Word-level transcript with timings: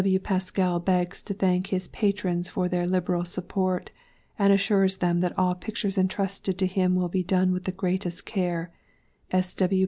S. 0.01 0.05
W. 0.05 0.17
PASKELL 0.17 0.79
begs 0.79 1.21
to 1.21 1.31
thank 1.35 1.67
his 1.67 1.87
Patrons 1.89 2.49
for 2.49 2.67
their 2.67 2.87
liberal 2.87 3.23
support, 3.23 3.91
and 4.39 4.51
assures 4.51 4.97
them 4.97 5.19
that 5.19 5.37
all 5.37 5.53
Pictures 5.53 5.95
entrusted 5.95 6.57
to 6.57 6.65
him 6.65 6.95
will 6.95 7.07
be 7.07 7.21
done 7.21 7.51
with 7.51 7.65
the 7.65 7.71
greatest 7.71 8.25
care, 8.25 8.71
S. 9.29 9.55